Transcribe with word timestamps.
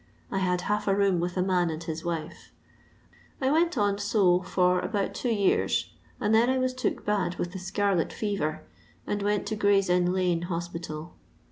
I 0.31 0.39
had 0.39 0.61
half 0.61 0.87
a 0.87 0.95
room 0.95 1.19
with 1.19 1.37
a 1.37 1.43
man 1.43 1.69
and 1.69 1.83
his 1.83 2.01
wifo; 2.01 2.33
I 3.39 3.51
went 3.51 3.77
on 3.77 3.99
so 3.99 4.41
for 4.41 4.79
about 4.79 5.13
two 5.13 5.29
years, 5.29 5.91
and 6.19 6.33
then 6.33 6.49
I 6.49 6.57
was 6.57 6.73
took 6.73 7.05
bad 7.05 7.35
with 7.35 7.51
the 7.51 7.59
scarlet 7.59 8.11
fever 8.11 8.63
and 9.05 9.21
went 9.21 9.45
to 9.49 9.55
Gray's 9.55 9.89
inn 9.91 10.11
lane 10.11 10.41
hospital. 10.41 11.13